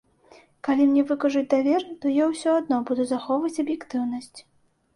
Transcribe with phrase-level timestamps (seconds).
[0.67, 4.39] Калі мне выкажуць давер, то я ўсё адно буду захоўваць аб'ектыўнасць.